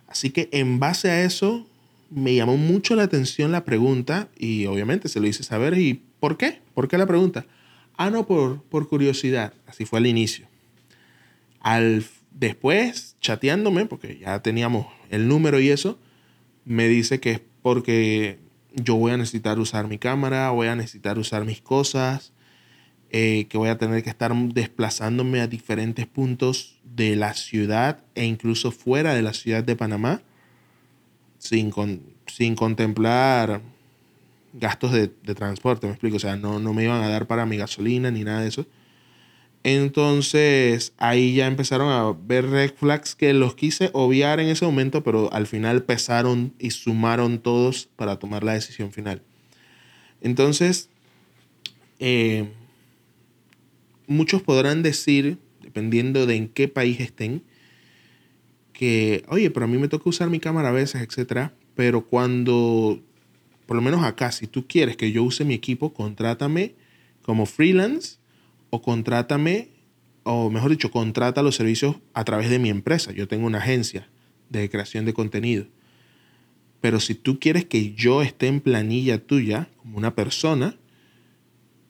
Así 0.07 0.31
que 0.31 0.49
en 0.53 0.79
base 0.81 1.11
a 1.11 1.25
eso, 1.25 1.67
me 2.11 2.35
llamó 2.35 2.57
mucho 2.57 2.97
la 2.97 3.05
atención 3.05 3.53
la 3.53 3.65
pregunta 3.65 4.29
y 4.37 4.67
obviamente 4.67 5.09
se 5.09 5.21
lo 5.21 5.27
hice 5.27 5.43
saber. 5.43 5.79
¿Y 5.79 6.03
por 6.19 6.37
qué? 6.37 6.61
¿Por 6.75 6.89
qué 6.89 6.99
la 6.99 7.07
pregunta? 7.07 7.47
Ah, 7.97 8.11
no, 8.11 8.27
por, 8.27 8.63
por 8.63 8.89
curiosidad. 8.89 9.55
Así 9.67 9.85
fue 9.85 10.01
al 10.01 10.07
inicio. 10.07 10.47
Al, 11.61 12.05
después, 12.33 13.17
chateándome, 13.21 13.87
porque 13.87 14.19
ya 14.19 14.43
teníamos 14.43 14.87
el 15.11 15.29
número 15.29 15.61
y 15.61 15.69
eso, 15.71 15.99
me 16.65 16.89
dice 16.89 17.21
que 17.21 17.33
es 17.33 17.41
porque 17.63 18.39
yo 18.75 18.97
voy 18.97 19.13
a 19.13 19.17
necesitar 19.17 19.59
usar 19.59 19.89
mi 19.89 19.99
cámara, 19.99 20.51
voy 20.51 20.69
a 20.69 20.77
necesitar 20.77 21.19
usar 21.19 21.45
mis 21.45 21.61
cosas, 21.61 22.33
eh, 23.11 23.47
que 23.49 23.59
voy 23.59 23.69
a 23.69 23.79
tener 23.79 24.03
que 24.03 24.11
estar 24.11 24.35
desplazándome 24.35 25.41
a 25.41 25.47
diferentes 25.47 26.07
puntos 26.07 26.79
de 26.85 27.17
la 27.17 27.35
ciudad 27.35 28.05
e 28.15 28.25
incluso 28.25 28.71
fuera 28.71 29.15
de 29.15 29.23
la 29.23 29.33
ciudad 29.33 29.65
de 29.65 29.77
Panamá, 29.77 30.23
sin, 31.39 31.73
sin 32.27 32.55
contemplar 32.55 33.63
gastos 34.53 34.93
de, 34.93 35.09
transporte, 35.35 35.87
me 35.87 35.93
explico, 35.93 36.17
o 36.17 36.21
sea, 36.21 36.37
no, 36.37 36.59
no 36.59 36.75
me 36.75 36.85
iban 36.85 37.03
a 37.03 37.09
dar 37.09 37.27
para 37.27 37.47
mi 37.47 37.57
gasolina 37.57 38.11
ni 38.11 38.25
nada 38.25 38.41
de 38.41 38.49
eso. 38.49 38.67
Entonces 39.63 40.95
ahí 40.97 41.35
ya 41.35 41.47
empezaron 41.47 41.89
a 41.89 42.13
ver 42.13 42.49
red 42.49 42.73
flags 42.75 43.15
que 43.15 43.35
los 43.35 43.55
quise 43.55 43.91
obviar 43.93 44.41
en 44.41 44.49
ese 44.49 44.65
momento, 44.65 45.03
pero 45.03 45.31
al 45.33 45.47
final 45.47 45.83
pesaron 45.83 46.55
y 46.59 46.71
sumaron 46.71 47.41
todos 47.41 47.89
para 47.97 48.19
tomar 48.19 48.43
la 48.43 48.55
decisión 48.55 48.91
final. 48.93 49.23
Entonces, 50.23 50.89
eh, 51.99 52.49
muchos 54.07 54.43
podrán 54.43 54.83
decir, 54.83 55.39
dependiendo 55.61 56.27
de 56.27 56.37
en 56.37 56.49
qué 56.49 56.69
país 56.69 57.01
estén, 57.01 57.43
que, 58.73 59.25
oye, 59.29 59.51
pero 59.51 59.67
a 59.67 59.69
mí 59.69 59.77
me 59.77 59.89
toca 59.89 60.09
usar 60.09 60.31
mi 60.31 60.41
cámara 60.41 60.71
a 60.71 60.73
veces, 60.73 61.03
etc. 61.03 61.51
Pero 61.75 62.07
cuando, 62.07 62.99
por 63.67 63.77
lo 63.77 63.83
menos 63.83 64.03
acá, 64.05 64.33
si 64.33 64.47
tú 64.47 64.67
quieres 64.67 64.97
que 64.97 65.13
yo 65.13 65.23
use 65.23 65.45
mi 65.45 65.53
equipo, 65.53 65.93
contrátame 65.93 66.75
como 67.21 67.45
freelance 67.45 68.20
o 68.71 68.83
contrátame, 68.83 69.71
o 70.23 70.51
mejor 70.51 70.71
dicho, 70.71 70.91
contrata 70.91 71.43
los 71.43 71.57
servicios 71.57 71.97
a 72.15 72.25
través 72.25 72.51
de 72.51 72.59
mi 72.59 72.71
empresa. 72.71 73.13
Yo 73.13 73.29
tengo 73.29 73.47
una 73.47 73.59
agencia 73.59 74.09
de 74.49 74.69
creación 74.71 75.05
de 75.05 75.15
contenido. 75.15 75.67
Pero 76.81 76.99
si 77.01 77.15
tú 77.15 77.39
quieres 77.39 77.67
que 77.67 77.93
yo 77.93 78.23
esté 78.23 78.47
en 78.47 78.61
planilla 78.61 79.19
tuya 79.19 79.69
como 79.77 79.99
una 79.99 80.15
persona, 80.15 80.77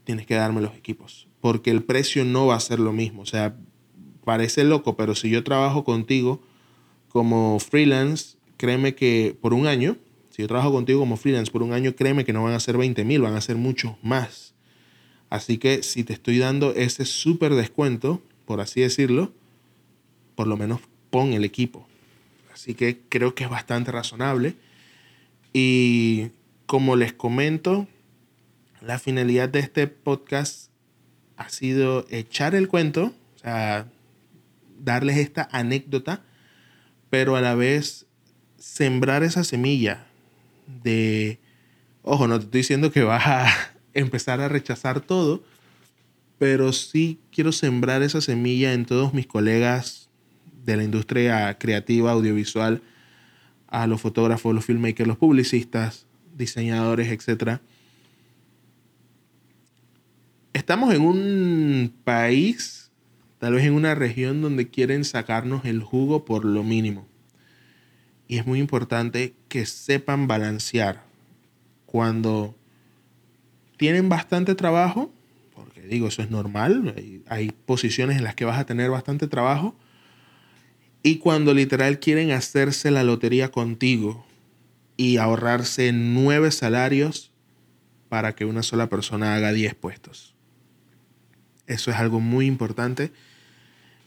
tienes 0.04 0.26
que 0.26 0.34
darme 0.34 0.60
los 0.60 0.75
equipos. 0.75 1.28
Porque 1.40 1.70
el 1.70 1.82
precio 1.84 2.25
no 2.25 2.46
va 2.46 2.56
a 2.56 2.60
ser 2.60 2.80
lo 2.80 2.92
mismo. 2.92 3.22
O 3.22 3.26
sea, 3.26 3.56
parece 4.25 4.64
loco, 4.64 4.96
pero 4.96 5.14
si 5.14 5.30
yo 5.30 5.44
trabajo 5.44 5.84
contigo 5.84 6.42
como 7.08 7.58
freelance, 7.58 8.37
créeme 8.56 8.94
que 8.94 9.37
por 9.40 9.54
un 9.54 9.66
año, 9.66 9.96
si 10.30 10.42
yo 10.42 10.49
trabajo 10.49 10.72
contigo 10.72 11.00
como 11.00 11.16
freelance 11.16 11.50
por 11.50 11.62
un 11.62 11.72
año, 11.72 11.94
créeme 11.94 12.25
que 12.25 12.32
no 12.32 12.42
van 12.42 12.54
a 12.54 12.60
ser 12.60 12.76
20 12.76 13.04
mil, 13.04 13.20
van 13.22 13.34
a 13.34 13.40
ser 13.40 13.56
muchos 13.56 13.92
más. 14.02 14.50
Así 15.30 15.58
que 15.58 15.84
si 15.84 16.02
te 16.02 16.12
estoy 16.12 16.38
dando 16.38 16.75
ese 16.75 17.04
súper 17.04 17.54
descuento, 17.54 18.20
por 18.46 18.60
así 18.60 18.80
decirlo, 18.80 19.32
por 20.34 20.49
lo 20.49 20.56
menos 20.56 20.80
pon 21.10 21.32
el 21.32 21.44
equipo. 21.44 21.87
Así 22.52 22.75
que 22.75 23.00
creo 23.08 23.34
que 23.34 23.44
es 23.44 23.50
bastante 23.50 23.92
razonable. 23.92 24.56
Y 25.52 26.30
como 26.66 26.96
les 26.96 27.12
comento, 27.12 27.87
la 28.80 28.99
finalidad 28.99 29.49
de 29.49 29.60
este 29.60 29.87
podcast 29.87 30.70
ha 31.37 31.49
sido 31.49 32.04
echar 32.10 32.54
el 32.54 32.68
cuento, 32.68 33.14
o 33.37 33.38
sea, 33.38 33.87
darles 34.80 35.16
esta 35.16 35.49
anécdota, 35.52 36.22
pero 37.08 37.37
a 37.37 37.40
la 37.40 37.54
vez 37.54 38.06
sembrar 38.58 39.22
esa 39.22 39.44
semilla 39.44 40.06
de, 40.82 41.38
ojo, 42.02 42.26
no 42.26 42.38
te 42.38 42.46
estoy 42.46 42.60
diciendo 42.60 42.90
que 42.90 43.02
vas 43.02 43.26
a 43.26 43.79
empezar 44.00 44.40
a 44.40 44.49
rechazar 44.49 45.00
todo, 45.00 45.42
pero 46.38 46.73
sí 46.73 47.21
quiero 47.30 47.52
sembrar 47.52 48.02
esa 48.02 48.21
semilla 48.21 48.73
en 48.73 48.87
todos 48.87 49.12
mis 49.14 49.26
colegas 49.26 50.09
de 50.64 50.76
la 50.76 50.85
industria 50.85 51.59
creativa, 51.59 52.12
audiovisual, 52.12 52.83
a 53.69 53.87
los 53.87 54.00
fotógrafos, 54.00 54.54
los 54.54 54.64
filmmakers, 54.64 55.07
los 55.07 55.16
publicistas, 55.16 56.07
diseñadores, 56.37 57.09
etc. 57.09 57.61
Estamos 60.52 60.92
en 60.95 61.02
un 61.02 61.95
país, 62.04 62.90
tal 63.38 63.54
vez 63.54 63.64
en 63.64 63.75
una 63.75 63.95
región 63.95 64.42
donde 64.42 64.69
quieren 64.69 65.04
sacarnos 65.04 65.64
el 65.64 65.83
jugo 65.83 66.25
por 66.25 66.45
lo 66.45 66.64
mínimo. 66.64 67.07
Y 68.26 68.38
es 68.38 68.47
muy 68.47 68.59
importante 68.61 69.35
que 69.49 69.66
sepan 69.66 70.26
balancear 70.26 71.02
cuando 71.87 72.57
tienen 73.80 74.10
bastante 74.10 74.54
trabajo, 74.54 75.10
porque 75.54 75.80
digo, 75.80 76.08
eso 76.08 76.20
es 76.20 76.30
normal, 76.30 76.94
hay, 77.26 77.50
posiciones 77.64 78.18
en 78.18 78.25
las 78.25 78.34
que 78.34 78.44
vas 78.44 78.58
a 78.58 78.66
tener 78.66 78.90
bastante 78.90 79.26
trabajo, 79.26 79.75
y 81.02 81.16
cuando 81.16 81.54
literal 81.54 81.99
quieren 81.99 82.30
hacerse 82.30 82.90
la 82.90 83.04
lotería 83.04 83.50
contigo 83.50 84.26
y 84.99 85.16
ahorrarse 85.16 85.92
nueve 85.94 86.50
salarios 86.50 87.32
para 88.10 88.34
que 88.34 88.44
una 88.44 88.62
sola 88.62 88.90
persona 88.90 89.34
haga 89.34 89.50
diez 89.50 89.75
puestos. 89.75 90.34
Eso 91.66 91.90
es 91.90 91.96
algo 91.96 92.20
muy 92.20 92.44
importante. 92.44 93.12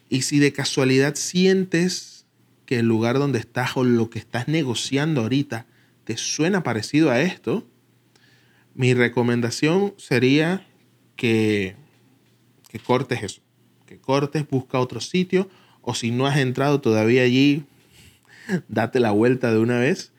Y 0.07 0.21
si 0.21 0.37
de 0.37 0.53
casualidad 0.53 1.15
sientes 1.15 2.27
que 2.67 2.77
el 2.77 2.85
lugar 2.85 3.17
donde 3.17 3.39
estás 3.39 3.75
o 3.75 3.83
lo 3.83 4.11
que 4.11 4.19
estás 4.19 4.47
negociando 4.47 5.21
ahorita 5.21 5.65
te 6.03 6.15
suena 6.15 6.61
parecido 6.61 7.09
a 7.09 7.21
esto, 7.21 7.67
mi 8.75 8.93
recomendación 8.93 9.93
sería 9.97 10.65
que, 11.15 11.75
que 12.69 12.79
cortes 12.79 13.23
eso, 13.23 13.41
que 13.85 13.99
cortes, 13.99 14.47
busca 14.49 14.79
otro 14.79 14.99
sitio, 14.99 15.49
o 15.81 15.93
si 15.93 16.11
no 16.11 16.25
has 16.25 16.37
entrado 16.37 16.81
todavía 16.81 17.23
allí, 17.23 17.65
date 18.67 18.99
la 18.99 19.11
vuelta 19.11 19.51
de 19.51 19.59
una 19.59 19.79
vez, 19.79 20.11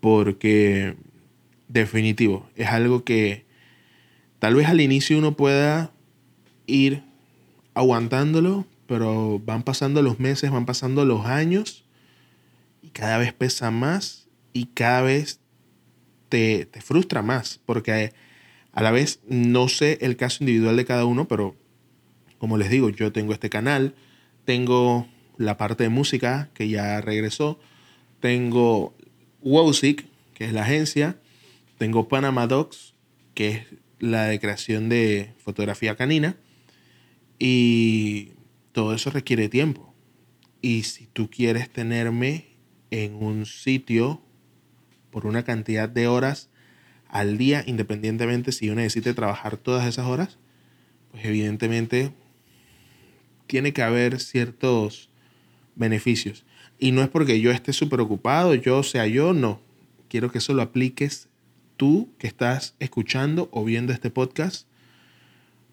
porque 0.00 0.96
definitivo, 1.68 2.48
es 2.56 2.68
algo 2.68 3.04
que 3.04 3.44
tal 4.38 4.54
vez 4.54 4.68
al 4.68 4.80
inicio 4.80 5.18
uno 5.18 5.36
pueda 5.36 5.92
ir 6.66 7.02
aguantándolo, 7.74 8.66
pero 8.86 9.38
van 9.38 9.62
pasando 9.62 10.02
los 10.02 10.18
meses, 10.18 10.50
van 10.50 10.66
pasando 10.66 11.04
los 11.04 11.26
años 11.26 11.84
y 12.82 12.88
cada 12.88 13.18
vez 13.18 13.32
pesa 13.32 13.70
más 13.70 14.28
y 14.52 14.66
cada 14.66 15.02
vez 15.02 15.39
te, 16.30 16.68
frustra 16.80 17.20
más, 17.20 17.60
porque 17.66 18.14
a 18.72 18.82
la 18.82 18.90
vez 18.90 19.20
no 19.28 19.68
sé 19.68 19.98
el 20.00 20.16
caso 20.16 20.38
individual 20.40 20.76
de 20.76 20.86
cada 20.86 21.04
uno, 21.04 21.28
pero 21.28 21.56
como 22.38 22.56
les 22.56 22.70
digo, 22.70 22.88
yo 22.88 23.12
tengo 23.12 23.34
este 23.34 23.50
canal, 23.50 23.94
tengo 24.46 25.06
la 25.36 25.58
parte 25.58 25.82
de 25.82 25.90
música 25.90 26.48
que 26.54 26.68
ya 26.68 27.02
regresó, 27.02 27.60
tengo 28.20 28.94
Wowsic, 29.42 30.06
que 30.32 30.46
es 30.46 30.52
la 30.54 30.62
agencia, 30.62 31.18
tengo 31.76 32.08
Panama 32.08 32.46
Docs, 32.46 32.94
que 33.34 33.48
es 33.48 33.66
la 33.98 34.24
de 34.24 34.40
creación 34.40 34.88
de 34.88 35.34
fotografía 35.38 35.96
canina, 35.96 36.36
y 37.38 38.32
todo 38.72 38.94
eso 38.94 39.10
requiere 39.10 39.48
tiempo. 39.48 39.94
Y 40.62 40.84
si 40.84 41.06
tú 41.06 41.28
quieres 41.30 41.70
tenerme 41.70 42.56
en 42.90 43.14
un 43.14 43.46
sitio 43.46 44.22
por 45.10 45.26
una 45.26 45.44
cantidad 45.44 45.88
de 45.88 46.08
horas 46.08 46.48
al 47.08 47.38
día, 47.38 47.64
independientemente 47.66 48.52
si 48.52 48.66
yo 48.66 48.74
necesite 48.74 49.14
trabajar 49.14 49.56
todas 49.56 49.86
esas 49.86 50.06
horas, 50.06 50.38
pues 51.10 51.24
evidentemente 51.24 52.12
tiene 53.46 53.72
que 53.72 53.82
haber 53.82 54.20
ciertos 54.20 55.10
beneficios. 55.74 56.44
Y 56.78 56.92
no 56.92 57.02
es 57.02 57.08
porque 57.08 57.40
yo 57.40 57.50
esté 57.50 57.72
súper 57.72 58.00
ocupado, 58.00 58.54
yo 58.54 58.82
sea 58.82 59.06
yo, 59.06 59.32
no. 59.32 59.60
Quiero 60.08 60.30
que 60.30 60.38
eso 60.38 60.54
lo 60.54 60.62
apliques 60.62 61.28
tú 61.76 62.12
que 62.18 62.26
estás 62.26 62.74
escuchando 62.78 63.48
o 63.52 63.64
viendo 63.64 63.92
este 63.92 64.10
podcast, 64.10 64.66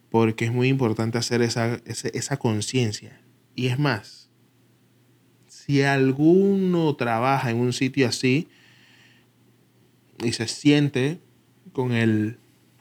porque 0.10 0.46
es 0.46 0.52
muy 0.52 0.70
importante 0.70 1.18
hacer 1.18 1.42
esa, 1.42 1.80
esa, 1.86 2.08
esa 2.10 2.38
conciencia. 2.38 3.22
Y 3.56 3.68
es 3.68 3.78
más, 3.78 4.30
si 5.48 5.82
alguno 5.84 6.96
trabaja 6.96 7.52
en 7.52 7.58
un 7.58 7.74
sitio 7.74 8.08
así, 8.08 8.48
y 10.24 10.34
se 10.34 10.48
siente 10.48 11.20
con 11.74 11.92
el, 11.92 12.38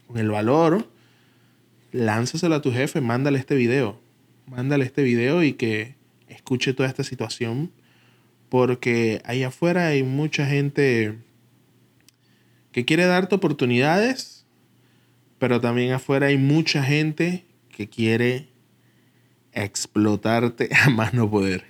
con 0.06 0.18
el 0.18 0.30
valor, 0.30 0.90
lánzaselo 1.92 2.54
a 2.54 2.62
tu 2.62 2.72
jefe, 2.72 3.00
mándale 3.00 3.38
este 3.38 3.54
video. 3.54 4.00
Mándale 4.46 4.84
este 4.84 5.02
video 5.02 5.42
y 5.42 5.54
que 5.54 5.96
escuche 6.28 6.72
toda 6.72 6.88
esta 6.88 7.02
situación 7.02 7.72
Porque 8.48 9.20
ahí 9.24 9.42
afuera 9.42 9.88
hay 9.88 10.04
mucha 10.04 10.46
gente 10.46 11.18
que 12.70 12.84
quiere 12.84 13.06
darte 13.06 13.34
oportunidades, 13.34 14.44
pero 15.38 15.60
también 15.60 15.92
afuera 15.92 16.26
hay 16.26 16.36
mucha 16.36 16.84
gente 16.84 17.44
que 17.70 17.88
quiere 17.88 18.48
explotarte 19.52 20.68
a 20.84 20.90
más 20.90 21.12
no 21.12 21.30
poder. 21.30 21.64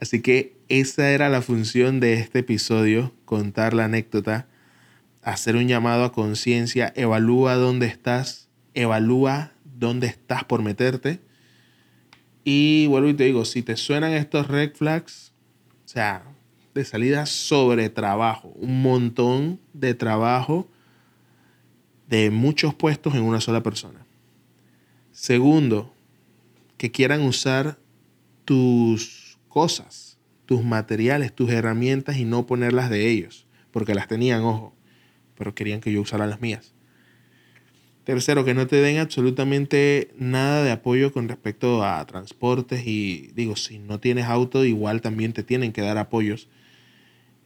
Así 0.00 0.20
que 0.22 0.56
esa 0.68 1.10
era 1.10 1.28
la 1.28 1.42
función 1.42 2.00
de 2.00 2.14
este 2.14 2.40
episodio, 2.40 3.12
contar 3.24 3.74
la 3.74 3.84
anécdota, 3.84 4.48
hacer 5.26 5.56
un 5.56 5.66
llamado 5.66 6.04
a 6.04 6.12
conciencia, 6.12 6.92
evalúa 6.94 7.56
dónde 7.56 7.86
estás, 7.86 8.48
evalúa 8.74 9.50
dónde 9.64 10.06
estás 10.06 10.44
por 10.44 10.62
meterte. 10.62 11.18
Y 12.44 12.86
vuelvo 12.86 13.08
y 13.08 13.14
te 13.14 13.24
digo, 13.24 13.44
si 13.44 13.64
te 13.64 13.76
suenan 13.76 14.12
estos 14.12 14.46
red 14.46 14.72
flags, 14.72 15.32
o 15.84 15.88
sea, 15.88 16.22
de 16.74 16.84
salida 16.84 17.26
sobre 17.26 17.90
trabajo, 17.90 18.50
un 18.54 18.82
montón 18.82 19.58
de 19.72 19.94
trabajo 19.94 20.68
de 22.08 22.30
muchos 22.30 22.72
puestos 22.72 23.16
en 23.16 23.22
una 23.22 23.40
sola 23.40 23.64
persona. 23.64 24.06
Segundo, 25.10 25.92
que 26.76 26.92
quieran 26.92 27.22
usar 27.22 27.80
tus 28.44 29.40
cosas, 29.48 30.18
tus 30.44 30.62
materiales, 30.62 31.34
tus 31.34 31.50
herramientas 31.50 32.16
y 32.16 32.24
no 32.24 32.46
ponerlas 32.46 32.90
de 32.90 33.10
ellos, 33.10 33.48
porque 33.72 33.96
las 33.96 34.06
tenían, 34.06 34.42
ojo, 34.44 34.75
pero 35.36 35.54
querían 35.54 35.80
que 35.80 35.92
yo 35.92 36.00
usara 36.00 36.26
las 36.26 36.40
mías. 36.40 36.74
Tercero, 38.04 38.44
que 38.44 38.54
no 38.54 38.68
te 38.68 38.76
den 38.76 38.98
absolutamente 38.98 40.12
nada 40.16 40.62
de 40.62 40.70
apoyo 40.70 41.12
con 41.12 41.28
respecto 41.28 41.84
a 41.84 42.06
transportes 42.06 42.86
y 42.86 43.32
digo, 43.34 43.56
si 43.56 43.80
no 43.80 43.98
tienes 43.98 44.26
auto, 44.26 44.64
igual 44.64 45.00
también 45.00 45.32
te 45.32 45.42
tienen 45.42 45.72
que 45.72 45.80
dar 45.80 45.98
apoyos. 45.98 46.48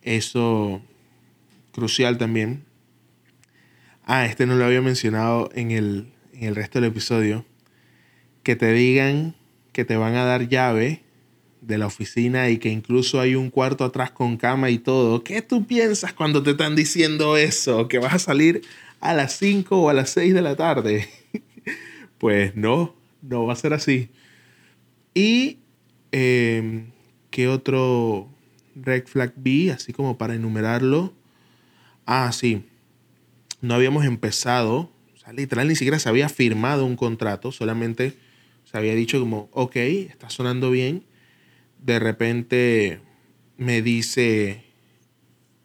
Eso, 0.03 0.83
crucial 1.73 2.19
también. 2.19 2.65
Ah, 4.05 4.27
este 4.27 4.45
no 4.45 4.55
lo 4.55 4.67
había 4.67 4.83
mencionado 4.83 5.49
en 5.55 5.71
el, 5.71 6.13
en 6.35 6.45
el 6.45 6.55
resto 6.55 6.79
del 6.79 6.91
episodio. 6.91 7.47
Que 8.43 8.55
te 8.55 8.73
digan 8.73 9.35
que 9.73 9.87
te 9.87 9.97
van 9.97 10.15
a 10.15 10.25
dar 10.25 10.49
llave 10.49 11.03
de 11.61 11.79
la 11.79 11.87
oficina 11.87 12.49
y 12.49 12.59
que 12.59 12.71
incluso 12.71 13.21
hay 13.21 13.35
un 13.35 13.51
cuarto 13.51 13.85
atrás 13.85 14.11
con 14.11 14.37
cama 14.37 14.71
y 14.71 14.79
todo. 14.79 15.23
¿Qué 15.23 15.43
tú 15.43 15.67
piensas 15.67 16.13
cuando 16.13 16.43
te 16.43 16.53
están 16.53 16.75
diciendo 16.75 17.37
eso? 17.37 17.89
Que 17.89 17.99
vas 17.99 18.15
a 18.15 18.19
salir 18.19 18.63
a 19.01 19.15
las 19.15 19.37
5 19.39 19.81
o 19.81 19.89
a 19.89 19.95
las 19.95 20.11
6 20.11 20.35
de 20.35 20.43
la 20.43 20.57
tarde. 20.57 21.09
pues 22.19 22.57
no, 22.57 22.95
no 23.23 23.47
va 23.47 23.53
a 23.53 23.57
ser 23.57 23.73
así. 23.75 24.09
Y 25.15 25.59
em, 26.13 26.91
qué 27.31 27.49
otro 27.49 28.29
red 28.75 29.07
flag 29.07 29.33
vi, 29.37 29.71
así 29.71 29.93
como 29.93 30.17
para 30.19 30.35
enumerarlo. 30.35 31.13
Ah, 32.07 32.31
sí. 32.33 32.65
No 33.61 33.75
habíamos 33.75 34.05
empezado, 34.05 34.91
o 35.15 35.19
sea, 35.19 35.33
literal 35.33 35.69
ni 35.69 35.77
siquiera 35.77 35.99
se 35.99 36.09
había 36.09 36.29
firmado 36.29 36.87
un 36.87 36.97
contrato, 36.97 37.53
solamente 37.53 38.17
se 38.65 38.79
había 38.79 38.95
dicho 38.95 39.21
como, 39.21 39.51
ok, 39.53 39.77
está 39.77 40.31
sonando 40.31 40.71
bien. 40.71 41.05
De 41.83 41.99
repente 41.99 43.01
me 43.57 43.83
dice, 43.83 44.65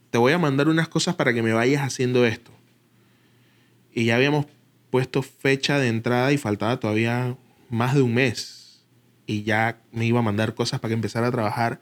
te 0.09 0.17
voy 0.17 0.33
a 0.33 0.37
mandar 0.37 0.67
unas 0.67 0.87
cosas 0.87 1.15
para 1.15 1.33
que 1.33 1.41
me 1.41 1.53
vayas 1.53 1.81
haciendo 1.81 2.25
esto 2.25 2.55
y 3.95 4.03
ya 4.03 4.17
habíamos 4.17 4.45
puesto 4.91 5.23
fecha 5.23 5.79
de 5.79 5.87
entrada 5.87 6.33
y 6.33 6.37
faltaba 6.37 6.77
todavía 6.79 7.37
más 7.69 7.95
de 7.95 8.01
un 8.01 8.13
mes. 8.13 8.83
Y 9.25 9.43
ya 9.43 9.81
me 9.91 10.05
iba 10.05 10.19
a 10.19 10.21
mandar 10.21 10.53
cosas 10.53 10.81
para 10.81 10.89
que 10.89 10.95
empezara 10.95 11.27
a 11.27 11.31
trabajar 11.31 11.79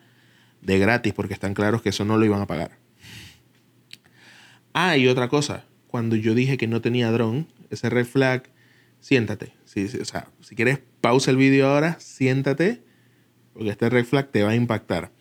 de 0.61 0.79
gratis, 0.79 1.11
porque 1.11 1.33
están 1.33 1.55
claros 1.55 1.81
que 1.81 1.89
eso 1.89 2.05
no 2.05 2.17
lo 2.17 2.23
iban 2.23 2.39
a 2.39 2.47
pagar. 2.47 2.77
Ah, 4.73 4.95
y 4.95 5.07
otra 5.07 5.27
cosa, 5.27 5.65
cuando 5.87 6.15
yo 6.15 6.35
dije 6.35 6.55
que 6.55 6.67
no 6.67 6.81
tenía 6.81 7.12
dron, 7.12 7.47
ese 7.71 7.89
red 7.89 8.05
flag, 8.05 8.43
siéntate. 8.99 9.53
Sí, 9.65 9.89
o 9.99 10.05
sea, 10.05 10.27
si 10.41 10.55
quieres, 10.55 10.79
pausa 11.01 11.31
el 11.31 11.38
vídeo 11.38 11.67
ahora, 11.67 11.99
siéntate, 11.99 12.84
porque 13.53 13.69
este 13.69 13.89
red 13.89 14.05
flag 14.05 14.31
te 14.31 14.43
va 14.43 14.51
a 14.51 14.55
impactar. 14.55 15.11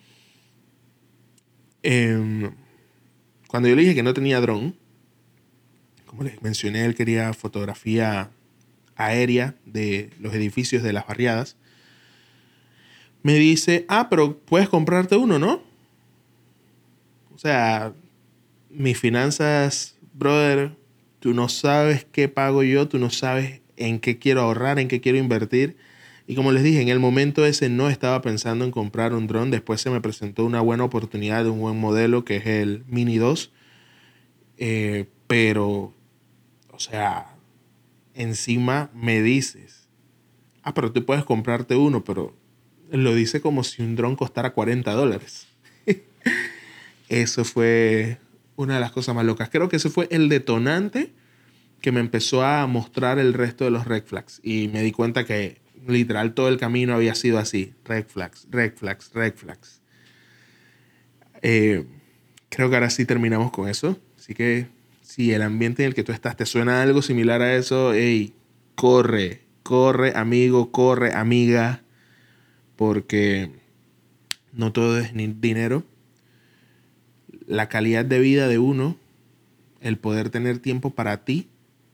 Em, 1.83 2.53
cuando 3.49 3.69
yo 3.69 3.75
le 3.75 3.83
dije 3.83 3.95
que 3.95 4.03
no 4.03 4.15
tenía 4.15 4.41
dron, 4.41 4.77
como 6.07 6.25
les 6.25 6.43
mencioné, 6.43 6.85
él 6.85 6.95
quería 6.95 7.33
fotografía 7.33 8.31
aérea 8.97 9.55
de 9.65 10.11
los 10.21 10.35
edificios 10.35 10.83
de 10.83 10.93
las 10.93 11.07
barriadas. 11.07 11.57
Me 13.23 13.35
dice, 13.35 13.85
ah, 13.89 14.09
pero 14.11 14.39
puedes 14.39 14.69
comprarte 14.69 15.17
uno, 15.17 15.39
¿no? 15.39 15.63
O 17.35 17.39
sea, 17.39 17.95
mis 18.71 18.99
finanzas, 18.99 19.97
brother, 20.13 20.77
tú 21.21 21.35
no 21.35 21.49
sabes 21.49 22.05
qué 22.11 22.29
pago 22.29 22.63
yo, 22.63 22.89
tú 22.89 22.99
no 22.99 23.11
sabes 23.11 23.61
en 23.77 24.01
qué 24.01 24.19
quiero 24.19 24.43
ahorrar, 24.43 24.79
en 24.79 24.89
qué 24.89 25.01
quiero 25.01 25.19
invertir. 25.19 25.77
Y 26.27 26.35
como 26.35 26.53
les 26.53 26.63
dije, 26.63 26.81
en 26.81 26.89
el 26.89 27.01
momento 27.01 27.45
ese 27.45 27.69
no 27.69 27.89
estaba 27.89 28.23
pensando 28.23 28.65
en 28.65 28.71
comprar 28.71 29.13
un 29.13 29.27
dron. 29.27 29.51
Después 29.51 29.81
se 29.81 29.91
me 29.91 30.01
presentó 30.01 30.45
una 30.45 30.61
buena 30.61 30.85
oportunidad 30.85 31.45
de 31.45 31.51
un 31.51 31.61
buen 31.61 31.79
modelo 31.79 32.25
que 32.25 32.37
es 32.37 32.47
el 32.47 32.85
Mini 32.87 33.19
2. 33.19 33.53
Eh, 34.59 35.07
pero 35.27 35.95
o 36.73 36.79
sea, 36.81 37.37
encima 38.15 38.91
me 38.93 39.23
dices, 39.23 39.89
ah, 40.63 40.75
pero 40.75 40.91
tú 40.91 41.05
puedes 41.05 41.25
comprarte 41.25 41.77
uno, 41.77 42.03
pero 42.03 42.37
lo 42.91 43.15
dice 43.15 43.41
como 43.41 43.63
si 43.63 43.83
un 43.83 43.95
dron 43.95 44.17
costara 44.17 44.53
40 44.53 44.91
dólares. 44.93 45.47
eso 47.09 47.45
fue 47.45 48.19
una 48.57 48.75
de 48.75 48.81
las 48.81 48.91
cosas 48.91 49.15
más 49.15 49.25
locas. 49.25 49.49
Creo 49.49 49.69
que 49.69 49.77
ese 49.77 49.91
fue 49.91 50.09
el 50.11 50.29
detonante 50.29 51.13
que 51.81 51.93
me 51.93 52.01
empezó 52.01 52.43
a 52.43 52.67
mostrar 52.67 53.19
el 53.19 53.33
resto 53.33 53.65
de 53.65 53.71
los 53.71 53.87
red 53.87 54.05
flags. 54.05 54.41
Y 54.43 54.69
me 54.73 54.83
di 54.83 54.93
cuenta 54.93 55.25
que 55.25 55.62
literal 55.87 56.35
todo 56.35 56.49
el 56.49 56.59
camino 56.59 56.95
había 56.95 57.15
sido 57.15 57.39
así. 57.39 57.75
Red 57.85 58.07
flags, 58.07 58.47
red 58.51 58.75
flags, 58.75 59.11
red 59.13 59.35
flags. 59.35 59.81
Eh, 61.43 61.85
creo 62.49 62.71
que 62.71 62.77
ahora 62.77 62.91
sí 62.91 63.05
terminamos 63.05 63.51
con 63.51 63.69
eso. 63.69 63.99
Así 64.19 64.35
que 64.35 64.69
si 65.03 65.33
el 65.33 65.43
ambiente 65.43 65.83
en 65.83 65.89
el 65.89 65.95
que 65.95 66.05
tú 66.05 66.13
estás 66.13 66.37
te 66.37 66.47
suena 66.47 66.83
algo 66.83 67.03
similar 67.03 67.43
a 67.43 67.55
eso, 67.57 67.93
hey, 67.93 68.35
corre, 68.75 69.43
corre, 69.63 70.13
amigo, 70.17 70.73
corre, 70.73 71.13
amiga, 71.15 71.83
porque 72.77 73.51
no 74.53 74.73
todo 74.73 74.99
es 74.99 75.13
dinero. 75.15 75.85
La 77.47 77.69
calidad 77.69 78.05
de 78.05 78.21
vida 78.21 78.49
de 78.49 78.59
uno, 78.59 78.97
el 79.81 79.99
poder 79.99 80.31
tener 80.31 80.59
tiempo 80.61 80.91
para 80.91 81.25
ti, 81.25 81.49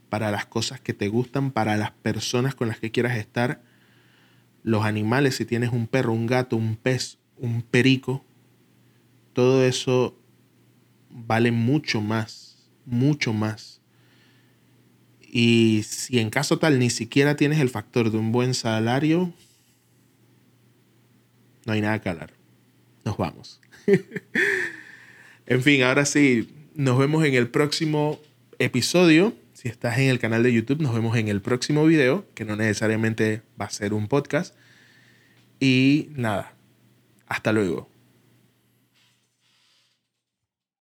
para 0.09 0.31
las 0.31 0.47
cosas 0.47 0.81
que 0.81 0.95
te 0.95 1.09
gustan, 1.09 1.51
para 1.51 1.77
las 1.77 1.91
personas 1.91 2.55
con 2.55 2.69
las 2.69 2.79
que 2.79 2.91
quieras 2.91 3.17
estar, 3.17 3.63
los 4.69 4.85
animales, 4.85 5.37
si 5.37 5.45
tienes 5.45 5.71
un 5.73 5.87
perro, 5.87 6.13
un 6.13 6.27
gato, 6.27 6.57
un 6.57 6.77
pez, 6.77 7.19
un 7.37 7.63
perico, 7.63 8.25
todo 9.33 9.65
eso 9.65 10.19
vale 11.11 11.53
mucho 11.53 12.01
más 12.01 12.49
mucho 12.89 13.33
más. 13.33 13.81
Y 15.21 15.83
si 15.87 16.19
en 16.19 16.31
caso 16.31 16.59
tal 16.59 16.79
ni 16.79 16.91
siquiera 16.91 17.37
tienes 17.37 17.61
el 17.61 17.69
factor 17.69 18.11
de 18.11 18.19
un 18.19 18.33
buen 18.33 18.55
salario, 18.55 19.33
no 21.67 21.73
hay 21.75 21.83
nada 21.83 22.01
que 22.01 22.09
hablar. 22.09 22.33
Nos 23.05 23.17
vamos. 23.19 23.61
en 25.47 25.63
fin, 25.63 25.83
ahora 25.83 26.07
sí, 26.07 26.49
nos 26.75 26.99
vemos 26.99 27.25
en 27.25 27.35
el 27.35 27.49
próximo 27.49 28.19
episodio. 28.59 29.35
Si 29.59 29.67
estás 29.67 29.99
en 29.99 30.09
el 30.09 30.21
canal 30.21 30.45
de 30.45 30.53
YouTube, 30.53 30.81
nos 30.81 30.95
vemos 30.95 31.17
en 31.17 31.27
el 31.27 31.43
próximo 31.43 31.85
video, 31.85 32.25
que 32.37 32.45
no 32.45 32.55
necesariamente 32.55 33.43
va 33.61 33.65
a 33.65 33.71
ser 33.71 33.93
un 33.93 34.07
podcast. 34.07 34.55
Y 35.59 36.11
nada, 36.13 36.55
hasta 37.27 37.51
luego. 37.51 37.91